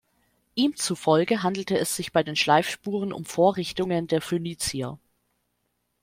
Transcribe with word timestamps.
Ihm 0.55 0.75
zufolge 0.77 1.43
handelte 1.43 1.77
es 1.77 1.95
sich 1.95 2.11
bei 2.11 2.23
den 2.23 2.35
Schleifspuren 2.35 3.13
um 3.13 3.23
Vorrichtungen 3.23 4.07
der 4.07 4.23
Phönizier. 4.23 4.97